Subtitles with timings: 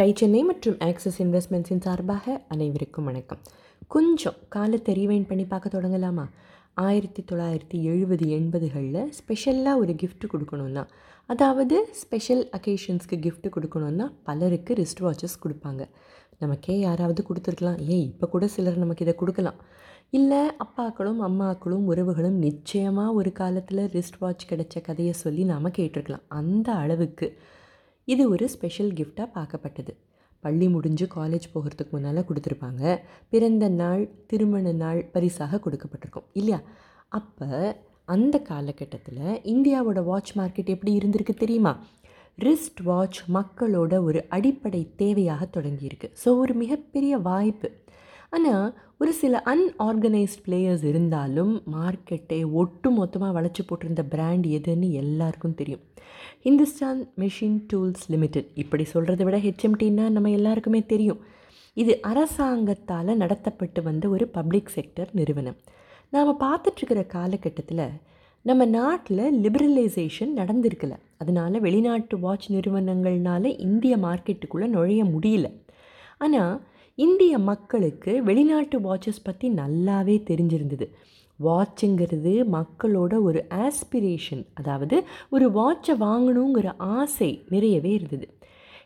[0.00, 3.38] Tie Chennai மற்றும் axis இன்வெஸ்ட்மெண்ட்ஸின் சார்பாக அனைவருக்கும் வணக்கம்.
[3.88, 6.24] கொஞ்சம் காலத்தை ரீவைண்ட் பண்ணி பார்க்க தொடங்கலாமா?
[6.74, 10.84] ஆயிரத்தி தொள்ளாயிரத்தி எழுபது எண்பதுகளில் ஸ்பெஷலாக ஒரு கிஃப்ட் கொடுக்கணும்னா
[11.26, 15.82] அதாவது ஸ்பெஷல் அக்கேஷன்ஸ்க்கு கிஃப்ட் கொடுக்கணுன்னா பலருக்கு ரிஸ்ட் வாட்சஸ் கொடுப்பாங்க.
[16.38, 17.78] நமக்கே யாராவது கொடுத்துருக்கலாம்.
[17.80, 19.60] ஏன் இப்போ கூட சிலர் நமக்கு இதை கொடுக்கலாம்.
[20.10, 26.26] இல்லை அப்பாக்களும் அம்மாக்களும் உறவுகளும் நிச்சயமாக ஒரு காலத்தில் ரிஸ்ட் வாட்ச் கிடைச்ச கதையை சொல்லி நாம் கேட்டிருக்கலாம்.
[26.28, 27.38] அந்த அளவுக்கு
[28.12, 29.92] இது ஒரு ஸ்பெஷல் கிஃப்டாக பார்க்கப்பட்டது.
[30.44, 32.82] பள்ளி முடிஞ்சு காலேஜ் போகிறதுக்கு முன்னால் கொடுத்துருப்பாங்க.
[33.32, 36.26] பிறந்த நாள் திருமண நாள் பரிசாக கொடுக்கப்பட்டிருக்கும்.
[36.32, 36.60] இல்லையா?
[37.18, 37.48] அப்போ
[38.14, 41.72] அந்த காலகட்டத்தில் இந்தியாவோட வாட்ச் மார்க்கெட் எப்படி இருந்திருக்கு தெரியுமா?
[42.38, 46.08] ரிஸ்ட் வாட்ச் மக்களோட ஒரு அடிப்படை தேவையாக தொடங்கியிருக்கு.
[46.22, 47.68] ஸோ ஒரு மிகப்பெரிய வாய்ப்பு.
[48.30, 55.80] ஆனால் ஒரு சில அன்ஆர்கனைஸ்ட் பிளேயர்ஸ் இருந்தாலும் மார்க்கெட்டை ஒட்டு மொத்தமாக வளைச்சி போட்டிருந்த பிராண்ட் எதுன்னு எல்லாருக்கும் தெரியும்.
[56.44, 61.20] ஹிந்துஸ்தான் மெஷின் டூல்ஸ் லிமிடெட் இப்படி சொல்கிறத விட ஹெச்எம்டின்னா நம்ம எல்லாருக்குமே தெரியும்.
[61.74, 65.56] இது அரசாங்கத்தால் நடத்தப்பட்டு வந்த ஒரு பப்ளிக் செக்டர் நிறுவனம்.
[66.10, 67.86] நாம் பார்த்துட்ருக்கிற காலகட்டத்தில்
[68.42, 70.92] நம்ம நாட்டில் லிபரலைசேஷன் நடந்திருக்கல.
[71.18, 75.48] அதனால் வெளிநாட்டு வாட்ச் நிறுவனங்கள்னால இந்திய மார்க்கெட்டுக்குள்ளே நுழைய முடியல.
[76.18, 76.68] ஆனால்
[77.04, 80.86] இந்திய மக்களுக்கு வெளிநாட்டு வாட்சஸ் பற்றி நல்லாவே தெரிஞ்சிருந்தது.
[81.40, 84.96] வாட்சுங்கிறது மக்களோட ஒரு ஆஸ்பிரேஷன் அதாவது
[85.30, 88.26] ஒரு வாட்சை வாங்கணுங்கிற ஆசை நிறையவே இருந்தது.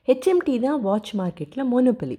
[0.09, 2.19] ஹெச்எம்டி தான் வாட்ச் மார்க்கெட்டில் மோனோபலி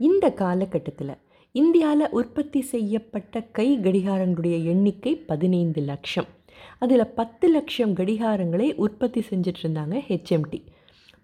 [0.00, 1.14] இந்த காலகட்டத்தில்
[1.54, 6.30] இந்தியாவில் உற்பத்தி செய்யப்பட்ட கை கடிகாரங்களுடைய எண்ணிக்கை பதினைந்து லட்சம்.
[6.78, 10.60] அதில் பத்து லட்சம் கடிகாரங்களை உற்பத்தி செஞ்சுட்டு இருந்தாங்க ஹெச்எம்டி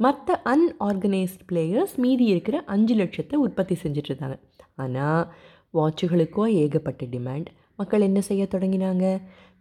[0.05, 4.36] மற்ற அன்ஆர்கனைஸ்ட் பிளேயர்ஸ் மீதி இருக்கிற அஞ்சு லட்சத்தை உற்பத்தி செஞ்சுட்டு இருந்தாங்க
[4.83, 5.22] ஆனால்
[5.78, 7.48] வாட்சுகளுக்கோ ஏகப்பட்ட டிமாண்ட்
[7.81, 9.05] மக்கள் என்ன செய்ய தொடங்கினாங்க?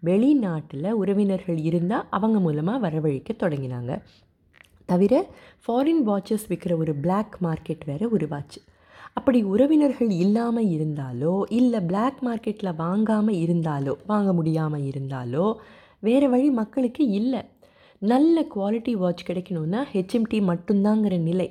[0.03, 3.91] வெளிநாட்டில் உறவினர்கள் இருந்தால் அவங்க மூலமாக வரவழைக்க தொடங்கினாங்க.
[4.89, 5.13] தவிர
[5.65, 8.59] ஃபாரின் வாட்சஸ் விற்கிற ஒரு பிளாக் மார்க்கெட் வேறு உருவாச்சு.
[9.17, 15.47] அப்படி உறவினர்கள் இல்லாமல் இருந்தாலோ இல்லை பிளாக் மார்க்கெட்டில் வாங்காமல் இருந்தாலோ வாங்க முடியாமல் இருந்தாலோ
[16.07, 17.41] வேறு வழி மக்களுக்கு இல்லை.
[18.01, 21.49] நல்ல குவாலிட்டி வாட்ச் கிடைக்கணுன்னா ஹெச்எம்டி மட்டும்தாங்கிற நிலை.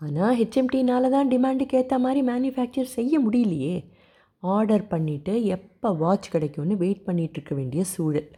[0.00, 3.74] ஆனால் ஹெச்எம்டினால தான் டிமாண்டுக்கு ஏற்ற மாதிரி மேனுஃபேக்சர் செய்ய முடியலையே.
[4.42, 8.30] ஆர்டர் பண்ணிவிட்டு எப்போ வாட்ச் கிடைக்கும்னு வெயிட் பண்ணிகிட்ருக்க வேண்டிய சூழல்.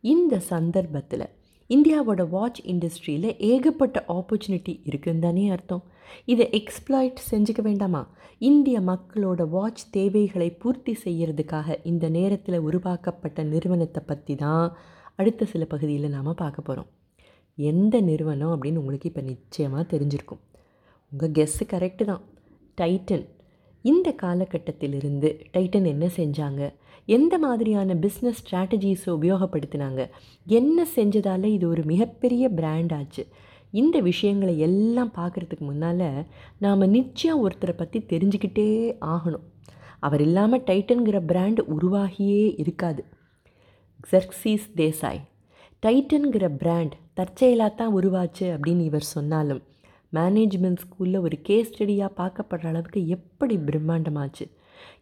[0.00, 1.26] இந்த சந்தர்ப்பத்தில்
[1.70, 5.84] இந்தியாவோட வாட்ச் இண்டஸ்ட்ரியில் ஏகப்பட்ட ஆப்பர்ச்சுனிட்டி இருக்குன்னு தானே அர்த்தம்.
[6.24, 8.02] இதை எக்ஸ்ப்ளாய்ட் செஞ்சுக்க வேண்டாமா?
[8.38, 14.76] இந்திய மக்களோட வாட்ச் தேவைகளை பூர்த்தி செய்கிறதுக்காக இந்த நேரத்தில் உருவாக்கப்பட்ட நிறுவனத்தை பற்றி தான்
[15.18, 16.90] அடுத்த சில பகுதியில் நாம் பார்க்க போகிறோம்
[17.58, 20.40] எந்த நிறுவனம் அப்படின்னு உங்களுக்கு இப்போ நிச்சயமாக தெரிஞ்சிருக்கும்.
[21.12, 22.22] உங்கள் கெஸ்ஸு கரெக்டு தான்.
[22.80, 23.24] டைட்டன்
[23.82, 26.62] இந்த காலகட்டத்திலிருந்து டைட்டன் என்ன செஞ்சாங்க?
[27.04, 30.10] எந்த மாதிரியான பிஸ்னஸ் ஸ்ட்ராட்டஜிஸை உபயோகப்படுத்தினாங்க?
[30.46, 33.24] என்ன செஞ்சதால் இது ஒரு மிகப்பெரிய பிராண்ட் ஆச்சு?
[33.70, 36.26] இந்த விஷயங்களை எல்லாம் பார்க்குறதுக்கு முன்னால்
[36.58, 39.44] நாம் நிச்சயம் ஒருத்தரை பற்றி தெரிஞ்சுக்கிட்டே ஆகணும்.
[39.98, 43.04] அவர் இல்லாமல் டைட்டனுங்கிற பிராண்ட் உருவாகியே இருக்காது.
[44.12, 45.20] ஜெர்க்சீஸ் தேசாய்
[45.82, 49.62] டைட்டன்கிற பிராண்ட் தற்செயலாக தான் உருவாச்சு அப்படின்னு இவர் சொன்னாலும்
[50.12, 54.44] மேனேஜ்மெண்ட் ஸ்கூலில் ஒரு கேஸ் ஸ்டடியாக பார்க்கப்படுற அளவுக்கு எப்படி பிரம்மாண்டமாச்சு?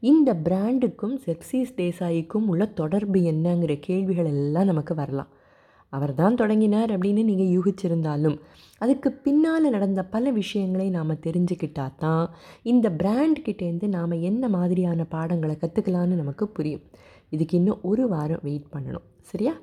[0.01, 5.31] இந்த பிராண்டுக்கும் செக்ஸீஸ் தேசாய்க்கும் உள்ள தொடர்பு என்னங்கிற கேள்விகள் எல்லாம் நமக்கு வரலாம்.
[5.93, 8.37] அவர் தான் தொடங்கினார் அப்படின்னு நீங்கள் யூகிச்சிருந்தாலும்
[8.79, 12.25] அதுக்கு பின்னால் நடந்த பல விஷயங்களை நாம் தெரிஞ்சுக்கிட்டா தான்
[12.63, 16.85] இந்த பிராண்ட்கிட்டேருந்து நாம் என்ன மாதிரியான பாடங்களை கற்றுக்கலான்னு நமக்கு புரியும்.
[17.33, 19.07] இதுக்கு இன்னும் ஒரு வாரம் வெயிட் பண்ணணும்.
[19.23, 19.55] சரியா?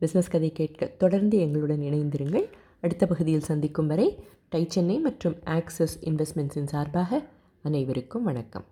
[0.00, 2.44] பிஸ்னஸ் கதை கேட்க தொடர்ந்து எங்களுடன் இணைந்திருங்கள்.
[2.80, 7.22] அடுத்த பகுதியில் சந்திக்கும் வரை டை சென்னை மற்றும் ஆக்சஸ் இன்வெஸ்ட்மெண்ட்ஸின் சார்பாக
[7.62, 8.64] அனைவருக்கும் வணக்கம்.